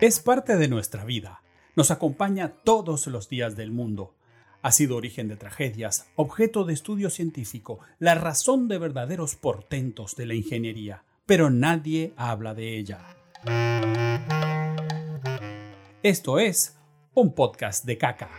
[0.00, 1.42] Es parte de nuestra vida.
[1.74, 4.14] Nos acompaña todos los días del mundo.
[4.62, 10.26] Ha sido origen de tragedias, objeto de estudio científico, la razón de verdaderos portentos de
[10.26, 13.00] la ingeniería, pero nadie habla de ella.
[16.04, 16.76] Esto es
[17.14, 18.30] un podcast de caca.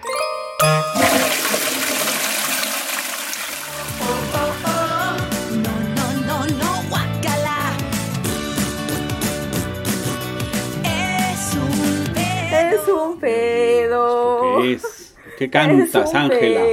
[15.40, 16.66] ¿Qué cantas, Ángela?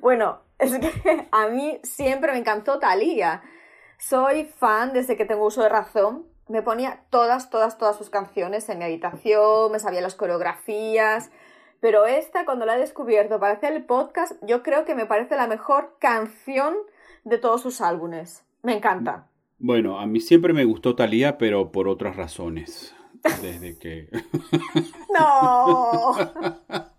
[0.00, 3.42] Bueno, es que a mí siempre me encantó Thalía.
[3.98, 6.26] Soy fan desde que tengo uso de razón.
[6.48, 11.32] Me ponía todas, todas, todas sus canciones en mi habitación, me sabía las coreografías.
[11.80, 15.34] Pero esta, cuando la he descubierto para hacer el podcast, yo creo que me parece
[15.34, 16.76] la mejor canción
[17.24, 18.44] de todos sus álbumes.
[18.62, 19.26] Me encanta.
[19.58, 22.94] Bueno, a mí siempre me gustó Thalía, pero por otras razones.
[23.42, 24.08] Desde que,
[25.12, 26.14] No.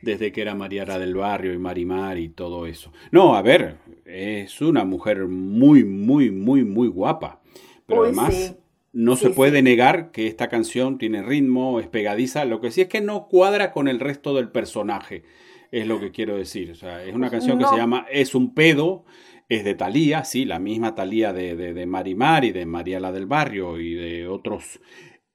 [0.00, 2.92] desde que era Mariara del Barrio y Marimar y todo eso.
[3.10, 7.42] No, a ver, es una mujer muy, muy, muy, muy guapa.
[7.86, 8.56] Pero Uy, además, sí.
[8.92, 9.62] no Sí, se puede sí.
[9.62, 12.44] negar que esta canción tiene ritmo, es pegadiza.
[12.44, 15.24] Lo que sí es que no cuadra con el resto del personaje,
[15.70, 16.70] es lo que quiero decir.
[16.70, 19.04] O sea, es una canción que se llama Es un pedo.
[19.48, 23.26] Es de Thalía, sí, la misma Thalía de, de, de Marimar y de Mariala del
[23.26, 24.80] Barrio y de otros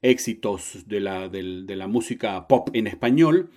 [0.01, 3.49] éxitos de la, de la música pop en español.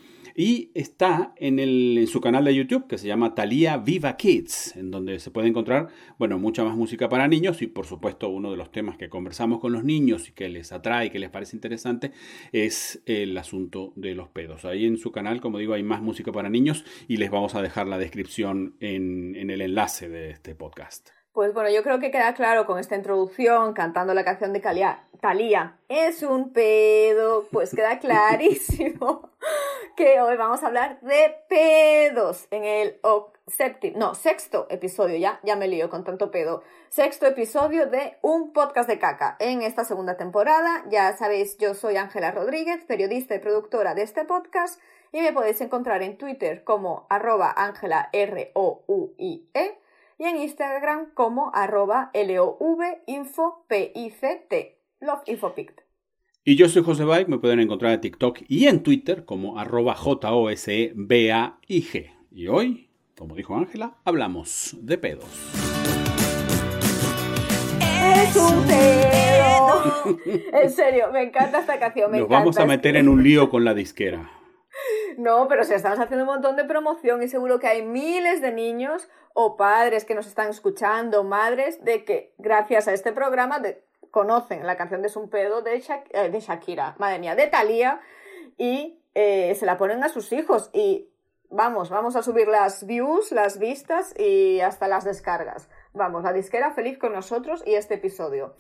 [0.43, 4.75] Y está en, el, en su canal de YouTube que se llama Thalía Viva Kids,
[4.77, 5.89] en donde se puede encontrar,
[6.19, 9.61] bueno, mucha más música para niños y por supuesto uno de los temas que conversamos
[9.61, 12.13] con los niños y que les atrae y que les parece interesante
[12.53, 14.65] es el asunto de los pedos.
[14.65, 17.61] Ahí en su canal, como digo, hay más música para niños y les vamos a
[17.61, 21.11] dejar la descripción en, en el enlace de este podcast.
[21.35, 25.05] Pues bueno, yo creo que queda claro con esta introducción, cantando la canción de Calia-
[25.21, 29.31] Thalía, es un pedo, pues queda clarísimo
[30.01, 32.99] que hoy vamos a hablar de pedos en el
[33.47, 38.55] séptimo, no, sexto episodio, ya, ya me lío con tanto pedo, sexto episodio de un
[38.55, 39.37] podcast de caca.
[39.41, 44.25] En esta segunda temporada, ya sabéis, yo soy Ángela Rodríguez, periodista y productora de este
[44.25, 44.81] podcast,
[45.13, 49.79] y me podéis encontrar en Twitter como arroba Ángela R-O-U-I-E
[50.17, 54.79] y en Instagram como arroba L-O-V-info-P-I-C-T.
[55.01, 55.90] Love Infopict.
[56.51, 59.95] Y yo soy José Baik, me pueden encontrar en TikTok y en Twitter como arroba
[59.95, 60.51] J-O-S-E-B-A-I-G.
[62.33, 65.27] Y hoy, como dijo Ángela, hablamos de pedos.
[67.81, 70.19] ¡Es un pedo!
[70.53, 72.41] En serio, me encanta esta canción, me Nos encanta.
[72.41, 74.29] vamos a meter en un lío con la disquera.
[75.19, 78.51] No, pero si estamos haciendo un montón de promoción y seguro que hay miles de
[78.51, 83.85] niños o padres que nos están escuchando, madres, de que gracias a este programa de-
[84.11, 88.01] conocen la canción de Es un pedo de, eh, Shakira, madre mía, de Thalía,
[88.57, 90.71] y eh, se la ponen a sus hijos.
[90.73, 91.09] Y
[91.49, 95.69] vamos, vamos a subir las views, las vistas y hasta las descargas.
[95.93, 98.55] Vamos, la disquera feliz con nosotros y este episodio.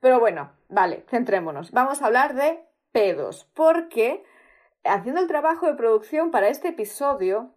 [0.00, 1.70] Pero bueno, vale, centrémonos.
[1.70, 4.24] Vamos a hablar de pedos, porque
[4.84, 7.54] haciendo el trabajo de producción para este episodio,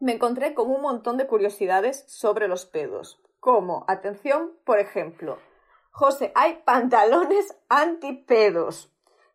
[0.00, 3.20] me encontré con un montón de curiosidades sobre los pedos.
[3.40, 5.38] Como, atención, por ejemplo,
[5.98, 8.92] José, hay pantalones antipedos.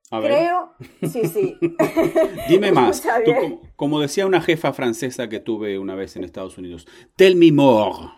[0.10, 0.74] A ver, Creo,
[1.12, 1.58] sí, sí.
[2.48, 3.04] dime más.
[3.26, 6.88] Tú, como decía una jefa francesa que tuve una vez en Estados Unidos,
[7.18, 8.14] tell me more.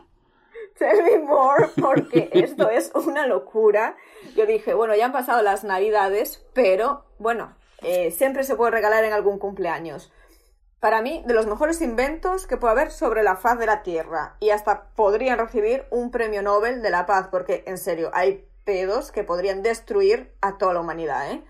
[0.77, 3.97] Tell me more, porque esto es una locura.
[4.35, 9.05] Yo dije, bueno, ya han pasado las navidades, pero bueno, eh, siempre se puede regalar
[9.05, 10.13] en algún cumpleaños.
[10.85, 14.37] Para mí, de los mejores inventos que puede haber sobre la faz de la Tierra.
[14.39, 19.11] Y hasta podrían recibir un premio Nobel de la paz, porque en serio, hay pedos
[19.11, 21.43] que podrían destruir a toda la humanidad, ¿eh?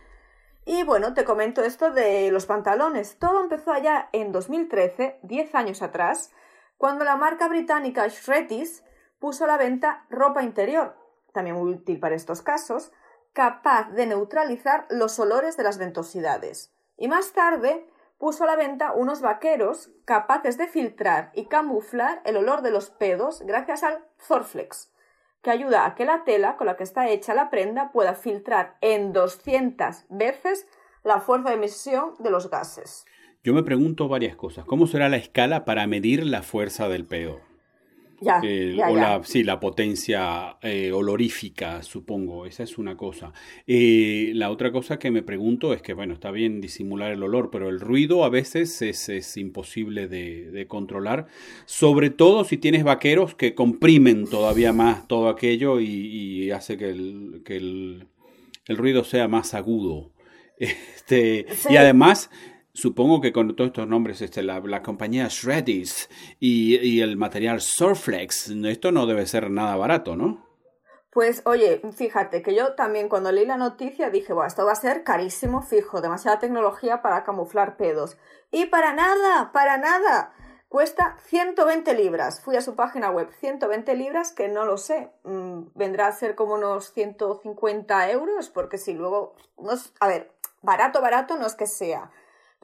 [0.64, 3.20] Y bueno, te comento esto de los pantalones.
[3.20, 6.32] Todo empezó allá en 2013, 10 años atrás,
[6.78, 8.86] cuando la marca británica Shreddies
[9.20, 10.96] puso a la venta ropa interior,
[11.34, 12.94] también muy útil para estos casos,
[13.34, 16.74] capaz de neutralizar los olores de las ventosidades.
[16.96, 17.86] Y más tarde
[18.26, 22.90] puso a la venta unos vaqueros capaces de filtrar y camuflar el olor de los
[22.90, 24.92] pedos gracias al Zorflex,
[25.44, 28.78] que ayuda a que la tela con la que está hecha la prenda pueda filtrar
[28.82, 30.68] en 200 veces
[31.04, 33.06] la fuerza de emisión de los gases.
[33.44, 34.66] Yo me pregunto varias cosas.
[34.66, 37.42] ¿Cómo será la escala para medir la fuerza del pedo?
[38.26, 39.02] Ya, El- ya, o ya.
[39.20, 42.46] La, sí, la potencia eh, olorífica, supongo.
[42.46, 43.32] Esa es una cosa.
[43.68, 47.50] Eh, la otra cosa que me pregunto es que, bueno, está bien disimular el olor,
[47.52, 51.28] pero el ruido a veces es, es imposible de, de controlar.
[51.66, 56.90] Sobre todo si tienes vaqueros que comprimen todavía más todo aquello y, y hace que,
[56.90, 58.08] el, que el,
[58.66, 60.12] el ruido sea más agudo.
[60.58, 61.68] Este, Sí.
[61.74, 62.30] Y además,
[62.76, 68.50] supongo que con todos estos nombres, este, la, compañía Shreddies y, y el material Surflex,
[68.50, 70.46] esto no debe ser nada barato, ¿no?
[71.16, 74.76] Pues oye, fíjate que yo también cuando leí la noticia dije, bueno, esto va a
[74.76, 78.18] ser carísimo, fijo, demasiada tecnología para camuflar pedos.
[78.52, 80.34] Y para nada, para nada.
[80.68, 82.42] Cuesta 120 libras.
[82.44, 85.10] Fui a su página web, 120 libras, que no lo sé.
[85.24, 89.36] mm, vendrá a ser como unos 150 euros, porque si luego...
[89.58, 92.12] No es- a ver, barato, barato no es que sea.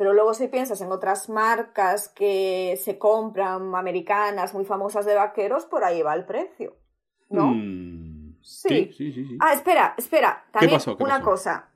[0.01, 5.68] Pero luego si piensas en otras marcas que se compran, americanas, muy famosas de vaqueros,
[5.68, 6.75] por ahí va el precio.
[7.30, 7.51] ¿no?
[7.53, 8.68] Mm, Sí.
[8.68, 9.38] sí, sí, sí, sí.
[9.39, 10.44] Ah, espera, espera.
[10.50, 10.98] También pasó?
[10.98, 11.25] ¿Qué una pasó?
[11.25, 11.69] cosa.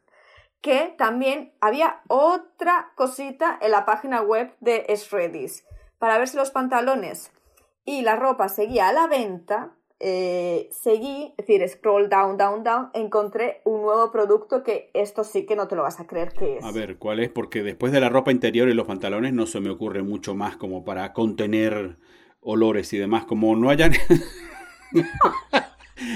[0.60, 5.64] Que también había otra cosita en la página web de Shreddies.
[6.00, 7.32] Para ver si los pantalones
[7.84, 12.90] y la ropa seguía a la venta, eh, seguí, es decir, scroll down, down, down,
[12.94, 16.58] encontré un nuevo producto que esto sí que no te lo vas a creer que
[16.58, 16.66] es.
[16.66, 17.30] A ver, ¿cuál es?
[17.30, 20.58] Porque después de la ropa interior y los pantalones no se me ocurre mucho más
[20.58, 21.98] como para contener
[22.42, 23.26] olores y demás.
[23.26, 23.94] Como no hayan...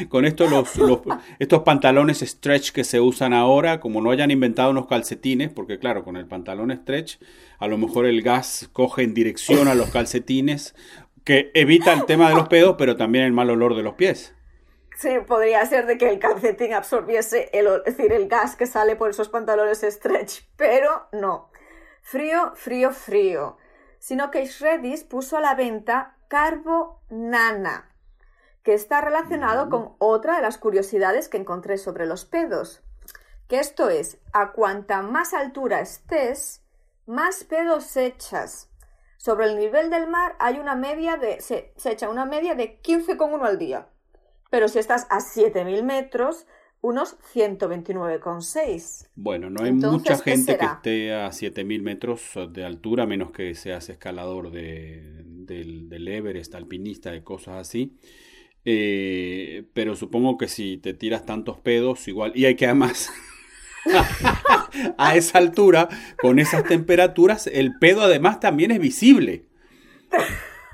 [0.09, 0.99] Con esto los, los-
[1.39, 6.03] estos pantalones stretch que se usan ahora, como no hayan inventado unos calcetines, porque claro,
[6.03, 7.17] con el pantalón stretch,
[7.59, 10.75] a lo mejor el gas coge en dirección a los calcetines,
[11.23, 14.35] que evita el tema de los pedos, pero también el mal olor de los pies.
[14.99, 18.97] Sí, podría ser de que el calcetín absorbiese el, es decir, el gas que sale
[18.97, 21.49] por esos pantalones stretch, pero no.
[22.01, 23.57] Frío, frío, frío.
[23.99, 27.95] Sino que Shreddies puso a la venta Carbo Nana,
[28.63, 32.83] que está relacionado con otra de las curiosidades que encontré sobre los pedos.
[33.47, 36.61] Que esto es, a cuanta más altura estés,
[37.05, 38.68] más pedos echas.
[39.19, 42.81] Sobre el nivel del mar hay una media de, se, se echa una media de
[42.81, 43.89] 15,1 al día.
[44.49, 46.47] Pero si estás a 7.000 metros,
[46.79, 49.09] unos 129,6.
[49.15, 53.07] Bueno, no hay Entonces, mucha ¿qué gente que esté a 7000 metros de altura, a
[53.07, 57.97] menos que seas escalador de, del, del Everest, alpinista, de cosas así.
[58.63, 62.31] Eh, pero supongo que si te tiras tantos pedos, igual.
[62.35, 63.11] Y hay que además.
[64.97, 65.89] a esa altura,
[66.21, 69.45] con esas temperaturas, el pedo además también es visible.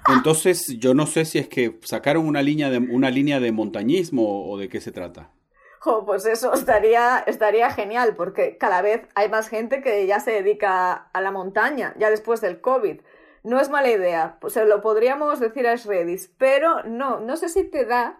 [0.08, 4.50] Entonces, yo no sé si es que sacaron una línea de, una línea de montañismo
[4.50, 5.32] o de qué se trata.
[5.80, 10.32] Jo, pues eso estaría, estaría genial, porque cada vez hay más gente que ya se
[10.32, 13.02] dedica a la montaña, ya después del COVID.
[13.44, 17.50] No es mala idea, pues se lo podríamos decir a Shredis, pero no, no sé
[17.50, 18.20] si te da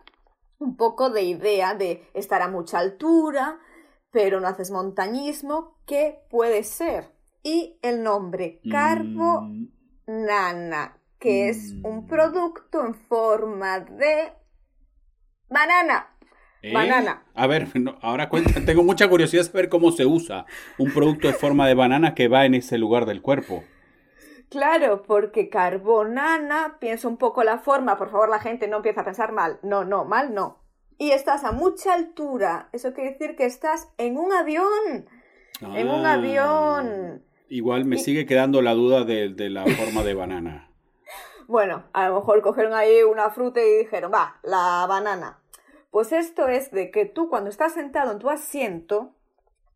[0.60, 3.60] un poco de idea de estar a mucha altura,
[4.16, 7.12] pero no haces montañismo, ¿qué puede ser?
[7.44, 9.66] Y el nombre, Carbo Mm,
[11.20, 11.86] que es Mm.
[11.86, 14.32] un producto en forma de
[15.50, 16.16] banana.
[16.62, 16.74] ¿Eh?
[16.74, 17.26] Banana.
[17.34, 20.46] A ver, no, ahora cuenta, tengo mucha curiosidad de saber cómo se usa
[20.78, 23.66] un producto de forma de banana que va en ese lugar del cuerpo.
[24.50, 29.06] Claro, porque carbonana, piensa un poco la forma, por favor la gente no empieza a
[29.06, 30.65] pensar mal, no, no, mal no.
[30.98, 35.08] Y estás a mucha altura, eso quiere decir que estás en un avión,
[35.62, 37.24] en un Ah, avión.
[37.50, 40.70] Igual me Y- sigue quedando la duda de, de la forma de banana.
[41.48, 45.38] Bueno, a lo mejor cogieron ahí una fruta y dijeron, va, la banana.
[45.92, 49.14] Pues esto es de que tú cuando estás sentado en tu asiento,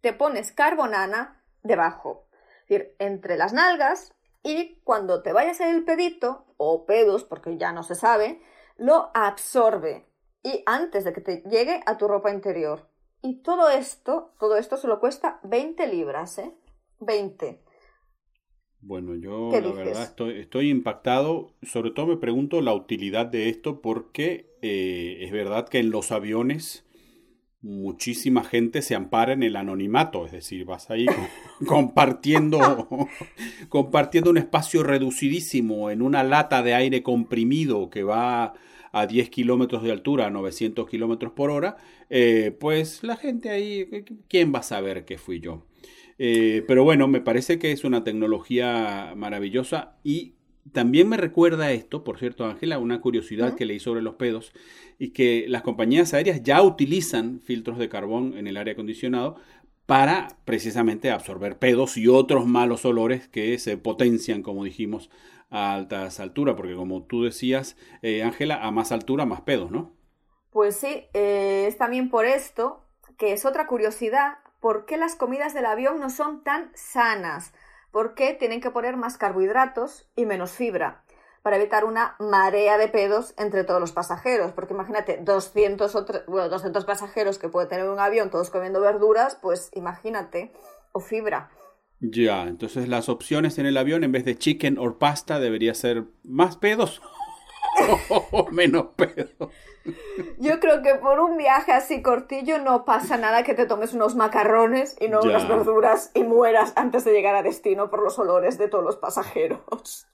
[0.01, 2.25] te pones carbonana debajo,
[2.63, 7.55] es decir, entre las nalgas y cuando te vayas en el pedito, o pedos, porque
[7.60, 8.41] ya no se sabe,
[8.77, 10.08] lo absorbe
[10.43, 12.88] y antes de que te llegue a tu ropa interior.
[13.22, 16.53] Y todo esto, todo esto solo cuesta 20 libras, ¿eh?
[17.00, 17.62] 20.
[18.81, 19.75] Bueno, yo ¿Qué la dices?
[19.75, 21.53] verdad estoy, estoy impactado.
[21.63, 26.12] Sobre todo me pregunto la utilidad de esto porque eh, es verdad que en los
[26.12, 26.86] aviones
[27.62, 31.13] muchísima gente se ampara en el anonimato, es decir, vas ahí co-
[31.67, 32.88] compartiendo,
[33.69, 38.53] compartiendo un espacio reducidísimo en una lata de aire comprimido que va
[38.91, 41.77] a 10 kilómetros de altura, a 900 kilómetros por hora,
[42.10, 43.88] eh, pues la gente ahí,
[44.27, 45.65] ¿quién va a saber que fui yo?
[46.17, 50.34] Eh, pero bueno, me parece que es una tecnología maravillosa y
[50.72, 54.51] también me recuerda esto, por cierto, Ángela, una curiosidad que leí sobre los pedos
[55.00, 59.38] y que las compañías aéreas ya utilizan filtros de carbón en el aire acondicionado
[59.86, 65.10] para precisamente absorber pedos y otros malos olores que se potencian, como dijimos,
[65.50, 69.94] a altas alturas, porque como tú decías, eh, Ángela, a más altura, más pedos, ¿no?
[70.51, 72.86] Pues sí, eh, es también por esto
[73.20, 77.53] que es otra curiosidad, ¿por qué las comidas del avión no son tan sanas?
[77.91, 81.03] ¿Por qué tienen que poner más carbohidratos y menos fibra?
[81.44, 84.51] Para evitar una marea de pedos entre todos los pasajeros.
[84.53, 89.38] Porque imagínate, 200, o bueno, 200 pasajeros que puede tener un avión, todos comiendo verduras,
[89.41, 90.53] pues imagínate.
[90.91, 91.51] o fibra.
[92.01, 96.06] Ya, entonces las opciones en el avión en vez de chicken or pasta debería ser
[96.24, 97.01] más pedos
[98.10, 99.51] o menos pedos.
[100.38, 104.15] Yo creo que por un viaje así cortillo no pasa nada que te tomes unos
[104.15, 108.58] macarrones y no unas verduras y mueras antes de llegar a destino por los olores
[108.58, 110.08] de todos los pasajeros.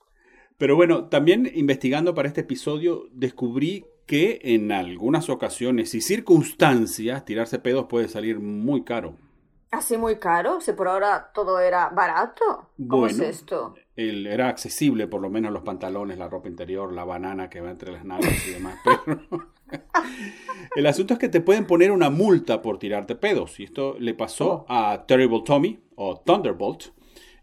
[0.57, 7.59] Pero bueno, también investigando para este episodio descubrí que en algunas ocasiones y circunstancias tirarse
[7.59, 9.15] pedos puede salir muy caro.
[9.77, 12.69] Así muy caro, si por ahora todo era barato.
[12.77, 13.07] ¿Cómo Bueno.
[13.07, 13.75] es esto?
[13.97, 17.71] El- era accesible, por lo menos los pantalones, la ropa interior, la banana que va
[17.71, 18.79] entre las nalgas y demás.
[18.85, 19.19] Pero
[20.75, 23.59] el asunto es que te pueden poner una multa por tirarte pedos.
[23.59, 26.85] Y esto le pasó a Terrible Tommy o Thunderbolt,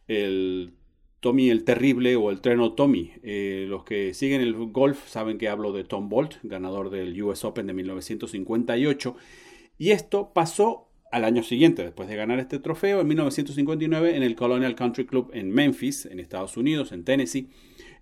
[0.08, 0.74] el
[1.20, 3.12] Tommy el Terrible o el Treno Tommy.
[3.22, 7.44] Eh, los que siguen el golf saben que hablo de Tom Bolt, ganador del US
[7.44, 9.16] Open de 1958.
[9.78, 14.34] Y esto pasó al año siguiente, después de ganar este trofeo, en 1959, en el
[14.34, 17.50] Colonial Country Club en Memphis, en Estados Unidos, en Tennessee.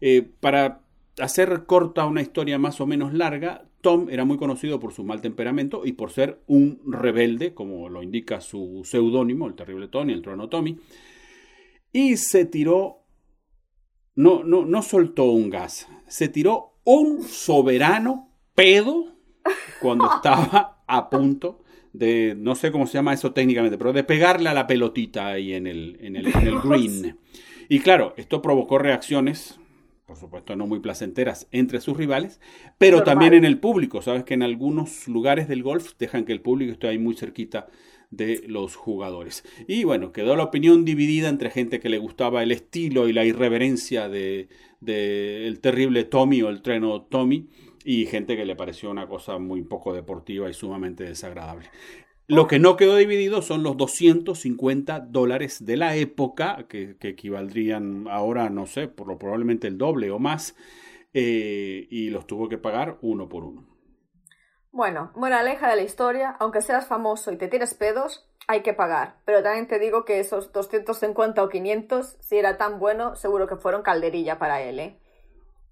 [0.01, 0.83] Eh, para
[1.19, 5.21] hacer corta una historia más o menos larga, Tom era muy conocido por su mal
[5.21, 10.23] temperamento y por ser un rebelde, como lo indica su seudónimo, el terrible Tony, el
[10.23, 10.79] trono Tommy,
[11.93, 13.03] y se tiró,
[14.15, 19.17] no, no, no soltó un gas, se tiró un soberano pedo
[19.81, 21.60] cuando estaba a punto
[21.93, 25.53] de, no sé cómo se llama eso técnicamente, pero de pegarle a la pelotita ahí
[25.55, 27.19] en el, en el, en el green.
[27.69, 29.59] Y claro, esto provocó reacciones,
[30.07, 32.41] por supuesto no muy placenteras, entre sus rivales,
[32.79, 33.15] pero Normal.
[33.15, 34.03] también en el público.
[34.03, 37.69] Sabes que en algunos lugares del golf dejan que el público esté ahí muy cerquita
[38.11, 39.45] de los jugadores.
[39.69, 43.25] Y bueno, quedó la opinión dividida entre gente que le gustaba el estilo y la
[43.25, 44.49] irreverencia de,
[44.81, 47.49] de el terrible Tommy o el treno Tommy
[47.91, 51.71] y gente que le pareció una cosa muy poco deportiva y sumamente desagradable.
[52.29, 58.07] Lo que no quedó dividido son los 250 dólares de la época, que, que equivaldrían
[58.09, 60.55] ahora, no sé, por lo probablemente el doble o más,
[61.15, 63.67] eh, y los tuvo que pagar uno por uno.
[64.71, 69.17] Bueno, moraleja de la historia, aunque seas famoso y te tires pedos, hay que pagar.
[69.25, 73.57] Pero también te digo que esos 250 o 500, si era tan bueno, seguro que
[73.57, 75.01] fueron calderilla para él, ¿eh?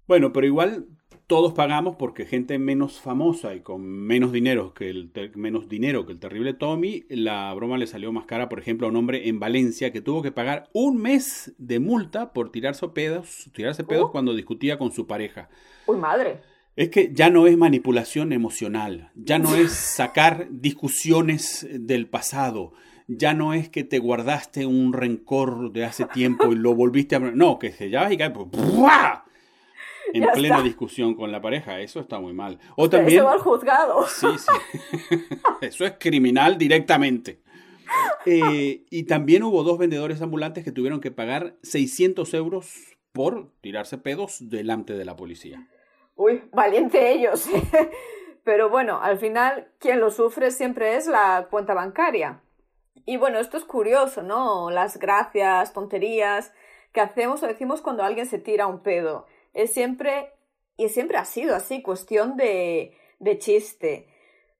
[0.05, 0.98] Bueno, pero igual
[1.29, 6.13] todos pagamos porque gente menos famosa y con menos dinero que el menos dinero que
[6.13, 9.39] el terrible Tommy, la broma le salió más cara, por ejemplo, a un hombre en
[9.39, 14.11] Valencia que tuvo que pagar un mes de multa por tirarse pedos, tirarse pedos Uh.
[14.11, 15.49] cuando discutía con su pareja.
[15.85, 16.41] Uy, madre.
[16.75, 22.73] Es que ya no es manipulación emocional, ya no es sacar discusiones del pasado,
[23.07, 27.19] ya no es que te guardaste un rencor de hace tiempo y lo volviste a...
[27.19, 28.29] No, que se ya y cae...
[28.29, 29.28] ¡buah!
[30.13, 30.63] En Ya plena está.
[30.63, 32.59] discusión con la pareja, eso está muy mal.
[32.75, 33.25] O también...
[33.25, 34.05] va al juzgado.
[34.07, 35.17] Sí, sí.
[35.61, 37.41] Eso es criminal directamente.
[38.25, 43.97] Eh, y también hubo dos vendedores ambulantes que tuvieron que pagar 600 euros por tirarse
[43.97, 45.67] pedos delante de la policía.
[46.15, 47.47] Uy, valiente ellos.
[48.43, 52.41] Pero bueno, al final quien lo sufre siempre es la cuenta bancaria.
[53.05, 54.69] Y bueno, esto es curioso, ¿no?
[54.69, 56.53] Las gracias, tonterías
[56.93, 59.27] que hacemos o decimos cuando alguien se tira un pedo.
[59.53, 60.33] Es siempre,
[60.77, 64.07] y siempre ha sido así, cuestión de, de chiste.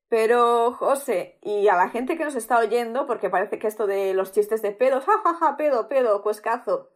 [0.10, 4.13] Pero, José, y a la gente que nos está oyendo, porque parece que esto de
[4.15, 6.89] los chistes de pedos, jajaja, pedo, pedo, cuescazo,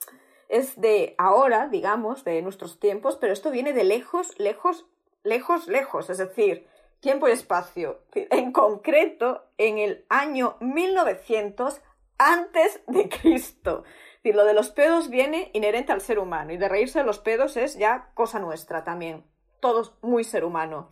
[0.50, 4.86] es de ahora, digamos, de nuestros tiempos, pero esto viene de lejos, lejos,
[5.24, 6.68] lejos, lejos, es decir,
[7.00, 8.00] tiempo y espacio.
[8.14, 11.82] En concreto, en el año 1900
[12.18, 13.84] antes de Cristo.
[14.24, 17.58] Lo de los pedos viene inherente al ser humano y de reírse de los pedos
[17.58, 19.26] es ya cosa nuestra también.
[19.60, 20.90] Todos muy ser humano.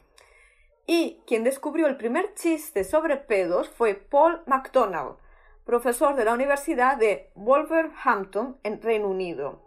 [0.85, 5.15] Y quien descubrió el primer chiste sobre pedos fue Paul MacDonald,
[5.63, 9.61] profesor de la Universidad de Wolverhampton en Reino Unido.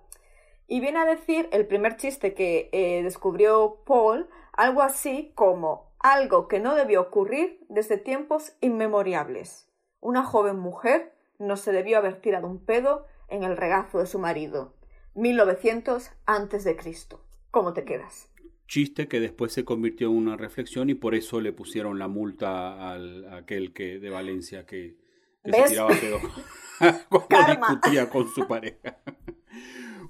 [0.66, 6.48] Y viene a decir el primer chiste que eh, descubrió Paul, algo así como algo
[6.48, 9.70] que no debió ocurrir desde tiempos inmemoriales.
[10.00, 14.18] Una joven mujer no se debió haber tirado un pedo en el regazo de su
[14.18, 14.74] marido.
[15.14, 17.24] 1900 antes de Cristo.
[17.50, 18.28] ¿Cómo te quedas?
[18.66, 22.90] Chiste que después se convirtió en una reflexión y por eso le pusieron la multa
[22.90, 24.96] al a aquel que de Valencia que,
[25.44, 26.18] que se tiraba pedo
[27.08, 27.68] cuando Karma.
[27.68, 28.98] discutía con su pareja.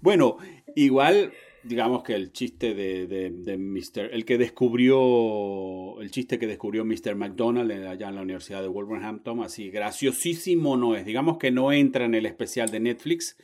[0.01, 0.39] bueno,
[0.77, 1.33] igual
[1.65, 4.11] digamos que el chiste de, de, de Mr.
[4.13, 7.15] el que descubrió el chiste que descubrió Mr.
[7.17, 12.05] McDonald allá en la Universidad de Wolverhampton, así graciosísimo no es, digamos que no entra
[12.05, 13.37] en el especial de Netflix,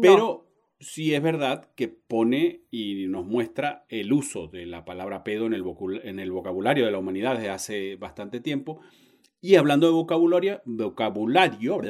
[0.00, 0.48] pero
[0.80, 5.54] sí es verdad que pone y nos muestra el uso de la palabra pedo en
[5.54, 5.64] el,
[6.02, 8.80] en el vocabulario de la humanidad desde hace bastante tiempo
[9.40, 11.80] Y hablando de vocabulario, vocabulario,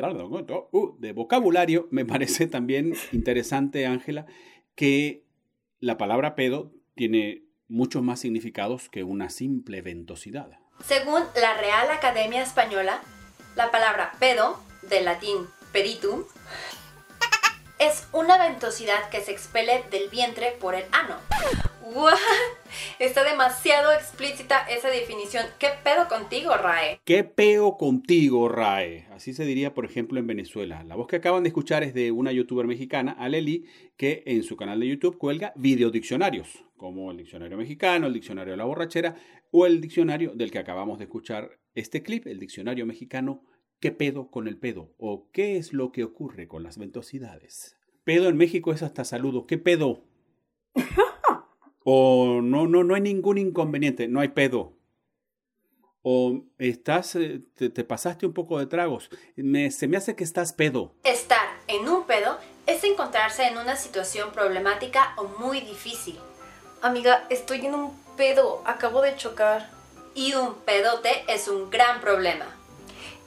[0.98, 4.26] de vocabulario, me parece también interesante, Ángela,
[4.74, 5.21] que
[5.82, 10.48] la palabra pedo tiene muchos más significados que una simple ventosidad.
[10.84, 13.00] Según la Real Academia Española,
[13.56, 16.22] la palabra pedo, del latín peritum,
[17.80, 21.16] es una ventosidad que se expele del vientre por el ano.
[21.82, 22.14] ¿What?
[22.98, 25.44] Está demasiado explícita esa definición.
[25.58, 27.00] ¿Qué pedo contigo, Rae?
[27.04, 29.06] ¿Qué peo contigo, Rae?
[29.10, 30.84] Así se diría, por ejemplo, en Venezuela.
[30.84, 34.56] La voz que acaban de escuchar es de una youtuber mexicana, Aleli, que en su
[34.56, 39.16] canal de YouTube cuelga videodiccionarios, como el diccionario mexicano, el diccionario de la borrachera
[39.50, 43.42] o el diccionario del que acabamos de escuchar este clip, el diccionario mexicano
[43.82, 44.94] ¿Qué pedo con el pedo?
[44.96, 47.76] ¿O qué es lo que ocurre con las ventosidades?
[48.04, 49.44] Pedo en México es hasta saludo.
[49.44, 50.04] ¿Qué pedo?
[51.84, 54.72] o no, no, no hay ningún inconveniente, no hay pedo.
[56.02, 59.08] O estás, eh, te, te pasaste un poco de tragos.
[59.36, 60.94] Me, se me hace que estás pedo.
[61.04, 66.18] Estar en un pedo es encontrarse en una situación problemática o muy difícil.
[66.80, 69.70] Amiga, estoy en un pedo, acabo de chocar.
[70.14, 72.46] Y un pedote es un gran problema.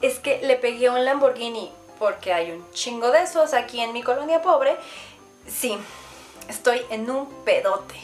[0.01, 3.93] Es que le pegué a un Lamborghini porque hay un chingo de esos aquí en
[3.93, 4.75] mi colonia pobre.
[5.47, 5.77] Sí,
[6.49, 7.95] estoy en un pedote.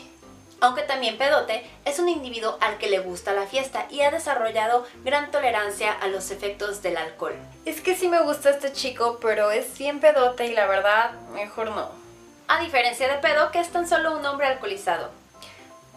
[0.61, 4.85] Aunque también pedote es un individuo al que le gusta la fiesta y ha desarrollado
[5.03, 7.33] gran tolerancia a los efectos del alcohol.
[7.65, 11.71] Es que sí me gusta este chico, pero es bien pedote y la verdad, mejor
[11.71, 11.89] no.
[12.47, 15.09] A diferencia de pedo, que es tan solo un hombre alcoholizado.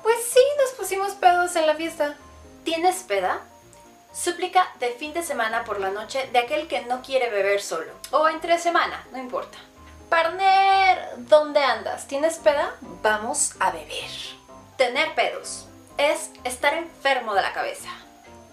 [0.03, 2.17] Pues sí, nos pusimos pedos en la fiesta.
[2.65, 3.43] ¿Tienes peda?
[4.15, 7.93] Súplica de fin de semana por la noche de aquel que no quiere beber solo.
[8.13, 9.59] O entre semana, no importa.
[10.09, 12.07] Partner, ¿dónde andas?
[12.07, 12.75] ¿Tienes peda?
[13.03, 14.44] Vamos a beber.
[14.77, 17.91] Tener pedos es estar enfermo de la cabeza.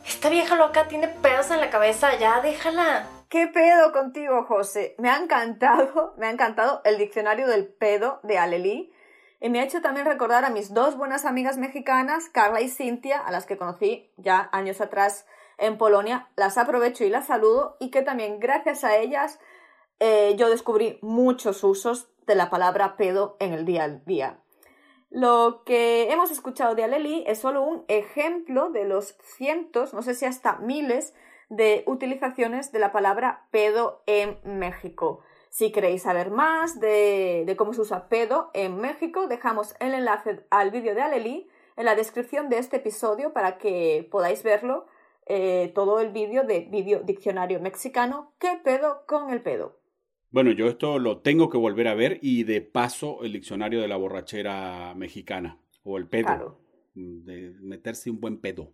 [0.06, 3.08] Esta vieja loca tiene pedos en la cabeza, ya déjala.
[3.28, 4.94] ¿Qué pedo contigo, José?
[5.00, 8.94] Me ha encantado, me ha encantado el diccionario del pedo de Aleli.
[9.40, 13.18] Y me ha hecho también recordar a mis dos buenas amigas mexicanas, Carla y Cintia,
[13.18, 15.26] a las que conocí ya años atrás
[15.58, 16.30] en Polonia.
[16.36, 19.40] Las aprovecho y las saludo y que también gracias a ellas
[20.00, 24.38] eh, yo descubrí muchos usos de la palabra pedo en el día a día.
[25.12, 30.16] Lo que hemos escuchado de Aleli es solo un ejemplo de los cientos, no sé
[30.16, 31.14] si hasta miles,
[31.50, 35.20] de utilizaciones de la palabra pedo en México.
[35.50, 40.72] Si queréis saber más de, cómo se usa pedo en México, dejamos el enlace al
[40.72, 44.86] vídeo de Aleli en la descripción de este episodio para que podáis verlo
[45.26, 49.81] eh, todo el vídeo de vídeo diccionario mexicano, ¿qué pedo con el pedo?
[50.32, 53.88] Bueno, yo esto lo tengo que volver a ver y de paso el diccionario de
[53.90, 56.62] la borrachera mexicana o el pedo, Claro.
[56.96, 58.72] de meterse un buen pedo.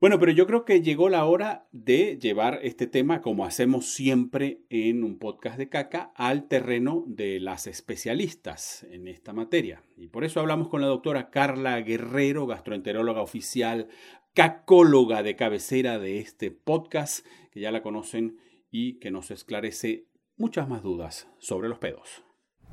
[0.00, 4.60] Bueno, pero yo creo que llegó la hora de llevar este tema, como hacemos siempre
[4.68, 9.82] en un podcast de caca, al terreno de las especialistas en esta materia.
[9.96, 13.88] Y por eso hablamos con la doctora Carla Guerrero, gastroenteróloga oficial,
[14.34, 18.36] cacóloga de cabecera de este podcast, que ya la conocen
[18.70, 20.04] y que nos esclarece
[20.36, 22.22] muchas más dudas sobre los pedos.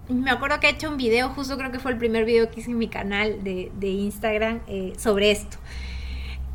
[0.09, 2.59] Me acuerdo que he hecho un video, justo creo que fue el primer video que
[2.59, 5.57] hice en mi canal de, Instagram eh, sobre esto.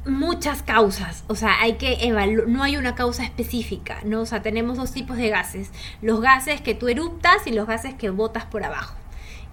[0.05, 4.21] Muchas causas, o sea, hay que evaluar, no hay una causa específica, ¿no?
[4.21, 7.95] O sea, tenemos dos tipos de gases, los gases que tú eruptas y los gases
[7.95, 8.97] que botas por abajo.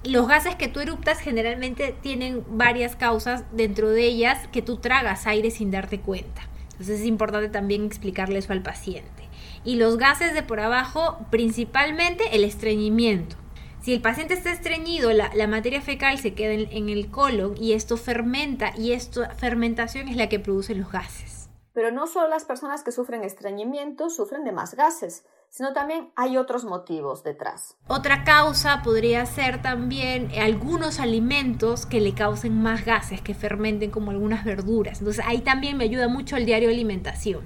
[0.03, 5.25] Los gases que tú eruptas generalmente tienen varias causas, dentro de ellas que tú tragas
[5.27, 6.41] aire sin darte cuenta.
[6.73, 9.22] Entonces es importante también explicarle eso al paciente.
[9.63, 13.35] Y los gases de por abajo, principalmente el estreñimiento.
[13.81, 17.55] Si el paciente está estreñido, la, la materia fecal se queda en, en el colon
[17.57, 21.49] y esto fermenta y esta fermentación es la que produce los gases.
[21.73, 26.37] Pero no solo las personas que sufren estreñimiento sufren de más gases, sino también hay
[26.37, 27.77] otros motivos detrás.
[27.87, 34.11] Otra causa podría ser también algunos alimentos que le causen más gases, que fermenten como
[34.11, 34.99] algunas verduras.
[34.99, 37.45] Entonces ahí también me ayuda mucho el diario de alimentación,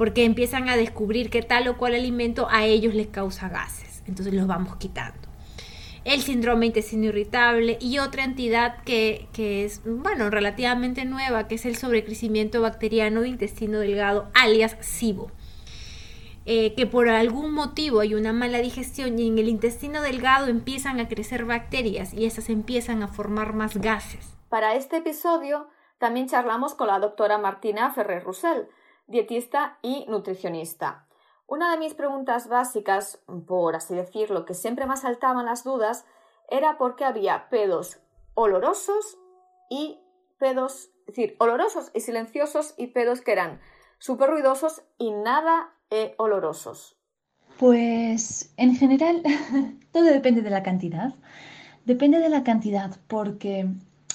[0.00, 4.02] porque empiezan a descubrir que tal o cual alimento a ellos les causa gases.
[4.06, 5.28] Entonces los vamos quitando.
[6.06, 11.66] El síndrome intestino irritable y otra entidad que, que es, bueno, relativamente nueva, que es
[11.66, 15.30] el sobrecrecimiento bacteriano de intestino delgado, alias SIBO
[16.46, 20.98] eh, que por algún motivo hay una mala digestión y en el intestino delgado empiezan
[20.98, 24.34] a crecer bacterias y esas empiezan a formar más gases.
[24.48, 28.62] Para este episodio también charlamos con la doctora Martina Ferrer Russell,
[29.10, 31.06] dietista y nutricionista.
[31.46, 36.04] Una de mis preguntas básicas, por así decirlo, que siempre me saltaban las dudas,
[36.48, 37.98] era por qué había pedos
[38.34, 39.18] olorosos
[39.68, 39.98] y
[40.38, 43.60] pedos, es decir, olorosos y silenciosos y pedos que eran
[43.98, 46.96] súper ruidosos y nada eh, olorosos.
[47.58, 49.22] Pues en general
[49.92, 51.14] todo depende de la cantidad.
[51.84, 53.66] Depende de la cantidad porque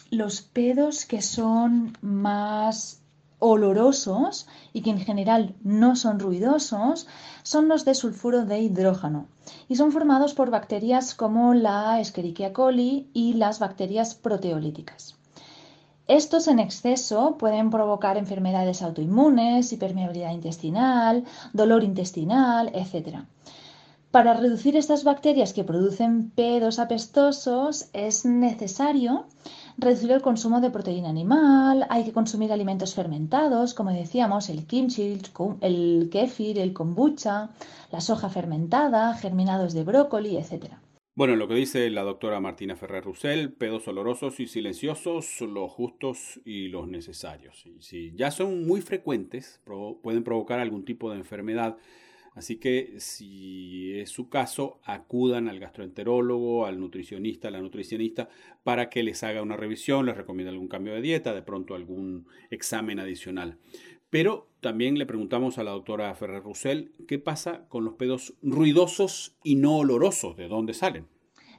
[0.09, 3.04] los pedos que son más
[3.45, 7.07] olorosos y que en general no son ruidosos
[7.43, 9.27] son los de sulfuro de hidrógeno
[9.69, 15.15] y son formados por bacterias como la Escherichia coli y las bacterias proteolíticas.
[16.07, 23.25] Estos en exceso pueden provocar enfermedades autoinmunes, hipermeabilidad intestinal, dolor intestinal, etc.
[24.11, 29.25] Para reducir estas bacterias que producen pedos apestosos es necesario
[29.77, 35.19] reducir el consumo de proteína animal, hay que consumir alimentos fermentados, como decíamos, el kimchi,
[35.61, 37.49] el kefir, el kombucha,
[37.91, 40.75] la soja fermentada, germinados de brócoli, etc.
[41.17, 46.41] Bueno, lo que dice la doctora Martina Ferrer Russell, pedos olorosos y silenciosos, los justos
[46.43, 47.65] y los necesarios.
[47.79, 49.61] Si ya son muy frecuentes,
[50.03, 51.77] pueden provocar algún tipo de enfermedad
[52.35, 58.27] Así que si es su caso, acudan al gastroenterólogo, al nutricionista, a la nutricionista,
[58.63, 62.27] para que les haga una revisión, les recomienda algún cambio de dieta, de pronto algún
[62.49, 63.57] examen adicional.
[64.09, 69.37] Pero también le preguntamos a la doctora Ferrer Roussel qué pasa con los pedos ruidosos
[69.41, 71.14] y no olorosos, de dónde salen.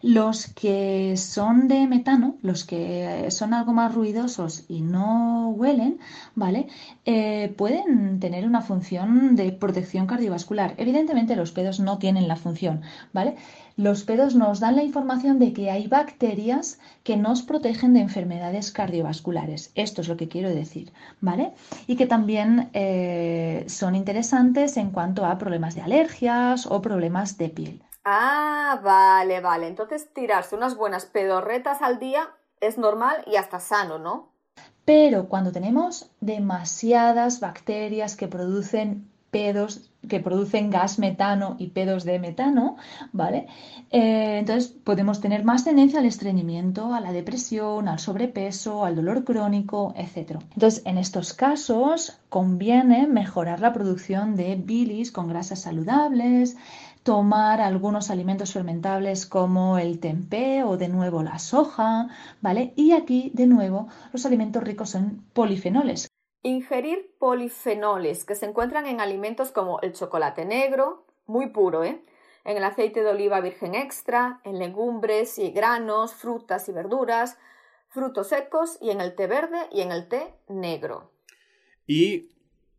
[0.08, 5.98] Los que son de metano, los que son algo más ruidosos y no huelen,
[6.36, 6.68] ¿vale?
[7.04, 10.74] Eh, pueden tener una función de protección cardiovascular.
[10.76, 13.34] Evidentemente los pedos no tienen la función, ¿vale?
[13.76, 18.70] Los pedos nos dan la información de que hay bacterias que nos protegen de enfermedades
[18.70, 19.72] cardiovasculares.
[19.74, 21.50] Esto es lo que quiero decir, ¿vale?
[21.88, 27.48] Y que también eh, son interesantes en cuanto a problemas de alergias o problemas de
[27.48, 27.85] piel.
[28.08, 29.66] Ah, vale, vale.
[29.66, 34.32] Entonces tirarse unas buenas pedorretas al día es normal y hasta sano, ¿no?
[34.84, 42.18] Pero cuando tenemos demasiadas bacterias que producen pedos, que producen gas metano y pedos de
[42.18, 42.76] metano,
[43.12, 43.48] ¿vale?
[43.90, 49.24] Eh, entonces podemos tener más tendencia al estreñimiento, a la depresión, al sobrepeso, al dolor
[49.24, 50.38] crónico, etc.
[50.54, 56.56] Entonces, en estos casos conviene mejorar la producción de bilis con grasas saludables,
[57.02, 62.08] tomar algunos alimentos fermentables como el tempeh o de nuevo la soja,
[62.40, 62.72] ¿vale?
[62.74, 66.08] Y aquí de nuevo los alimentos ricos en polifenoles.
[66.46, 72.00] Ingerir polifenoles que se encuentran en alimentos como el chocolate negro, muy puro, ¿eh?
[72.44, 77.36] En el aceite de oliva virgen extra, en legumbres y granos, frutas y verduras,
[77.88, 81.10] frutos secos y en el té verde y en el té negro.
[81.84, 82.28] Y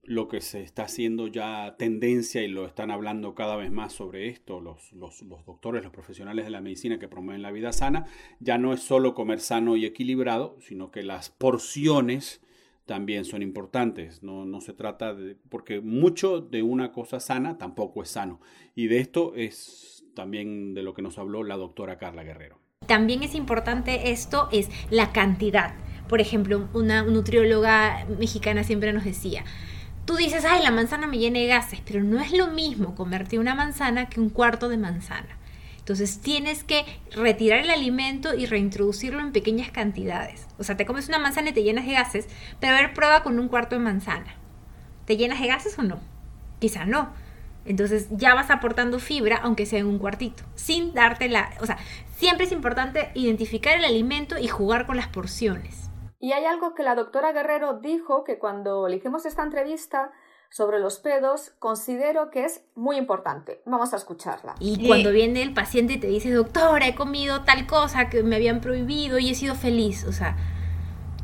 [0.01, 4.29] lo que se está haciendo ya tendencia y lo están hablando cada vez más sobre
[4.29, 8.05] esto los, los, doctores, los profesionales de la medicina que promueven la vida sana,
[8.39, 12.41] ya no es solo comer sano y equilibrado, sino que las porciones
[12.87, 14.23] también son importantes.
[14.23, 15.35] No, no se trata de.
[15.49, 18.39] porque mucho de una cosa sana tampoco es sano.
[18.73, 22.59] Y de esto es también de lo que nos habló la doctora Carla Guerrero.
[22.87, 25.75] También es importante esto, es la cantidad.
[26.07, 29.43] Por ejemplo, una nutrióloga mexicana siempre nos decía,
[30.05, 33.37] tú dices, ay, la manzana me llena de gases, pero no es lo mismo comerte
[33.37, 35.37] una manzana que un cuarto de manzana.
[35.87, 40.45] Entonces tienes que retirar el alimento y reintroducirlo en pequeñas cantidades.
[40.59, 42.27] O sea, te comes una manzana y te llenas de gases,
[42.59, 44.35] pero a ver, prueba con un cuarto de manzana.
[45.05, 46.01] ¿Te llenas de gases o no?
[46.59, 47.13] Quizá no.
[47.63, 51.51] Entonces ya vas aportando fibra, aunque sea en un cuartito, sin darte la...
[51.61, 51.77] O sea,
[52.17, 55.89] siempre es importante identificar el alimento y jugar con las porciones.
[56.19, 60.11] Y hay algo que la doctora Guerrero dijo que cuando le esta entrevista
[60.49, 63.61] sobre los pedos, considero que es muy importante.
[63.65, 64.55] Vamos a escucharla.
[64.59, 68.35] Y cuando viene el paciente y te dice, doctora, he comido tal cosa que me
[68.35, 70.35] habían prohibido y he sido feliz, o sea,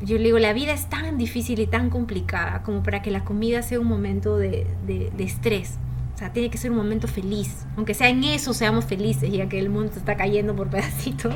[0.00, 3.24] yo le digo, la vida es tan difícil y tan complicada como para que la
[3.24, 5.78] comida sea un momento de, de, de estrés.
[6.14, 7.66] O sea, tiene que ser un momento feliz.
[7.76, 11.34] Aunque sea en eso seamos felices, ya que el mundo se está cayendo por pedacitos.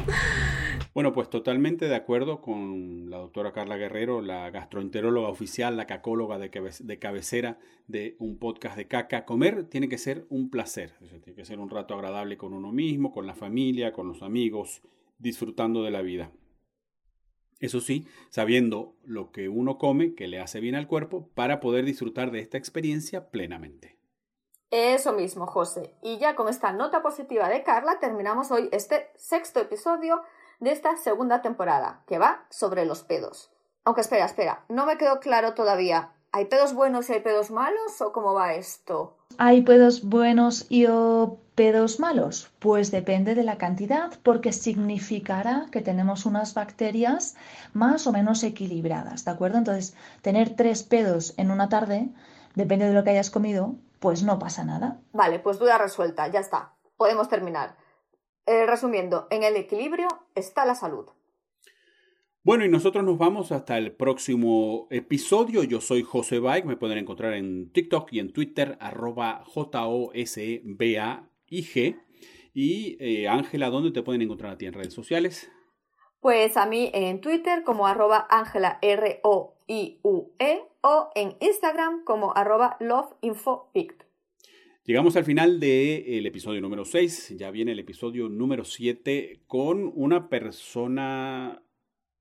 [0.98, 6.38] Bueno, pues totalmente de acuerdo con la doctora Carla Guerrero, la gastroenteróloga oficial, la cacóloga
[6.38, 6.50] de,
[6.98, 9.24] cabecera de un podcast de caca.
[9.24, 13.12] Comer tiene que ser un placer, tiene que ser un rato agradable con uno mismo,
[13.12, 14.82] con la familia, con los amigos,
[15.18, 16.32] disfrutando de la vida.
[17.60, 21.84] Eso sí, sabiendo lo que uno come, que le hace bien al cuerpo, para poder
[21.84, 24.00] disfrutar de esta experiencia plenamente.
[24.72, 25.94] Eso mismo, José.
[26.02, 30.20] Y ya con esta nota positiva de Carla terminamos hoy este sexto episodio
[30.60, 33.50] de esta segunda temporada, que va sobre los pedos.
[33.84, 36.12] Aunque espera, espera, no me quedó claro todavía.
[36.32, 39.16] ¿Hay pedos buenos y hay pedos malos o cómo va esto?
[39.38, 42.50] ¿Hay pedos buenos y o pedos malos?
[42.58, 47.36] Pues depende de la cantidad porque significará que tenemos unas bacterias
[47.72, 49.58] más o menos equilibradas, ¿de acuerdo?
[49.58, 52.10] Entonces, tener tres pedos en una tarde
[52.56, 54.98] depende de lo que hayas comido, pues no pasa nada.
[55.12, 56.74] Vale, pues duda resuelta, ya está.
[56.96, 57.76] Podemos terminar.
[58.46, 61.06] Eh, resumiendo, en el equilibrio está la salud.
[62.44, 65.64] Bueno, y nosotros nos vamos hasta el próximo episodio.
[65.64, 70.16] Yo soy José Bike, me pueden encontrar en TikTok y en Twitter, arroba J-O-S-B-A-I-G.
[72.54, 75.52] Y eh, Ángela, ¿dónde te pueden encontrar a ti en redes sociales?
[76.20, 84.07] Pues a mí en Twitter como arroba Ángela R-O-I-U-E o en Instagram como arroba loveinfopict.
[84.88, 90.30] Llegamos al final del episodio número 6, ya viene el episodio número 7 con una
[90.30, 91.62] persona,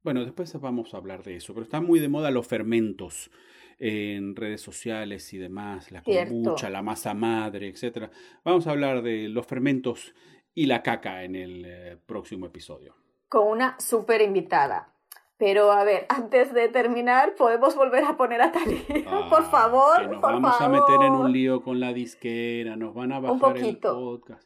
[0.03, 3.31] bueno, después vamos a hablar de eso, pero están muy de moda los fermentos
[3.79, 8.11] en redes sociales y demás, la kombucha, la masa madre, etc.
[8.43, 10.13] Vamos a hablar de los fermentos
[10.53, 12.97] y la caca en el eh, próximo episodio.
[13.29, 14.93] Con una súper invitada.
[15.39, 18.81] Pero a ver, antes de terminar, ¿podemos volver a poner a Talía?
[19.29, 20.75] por Ah, favor, que nos por vamos favor.
[20.75, 23.93] a meter en un lío con la disquera, nos van a Un bajar el poquito.
[23.93, 24.43] podcast.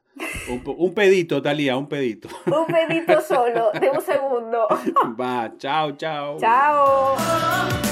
[0.50, 2.28] Un, un pedito, Talía, un pedito.
[2.46, 4.68] Un pedito solo, de un segundo.
[5.20, 6.38] Va, chao, chao.
[6.38, 7.91] Chao.